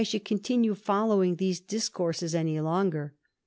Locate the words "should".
0.03-0.25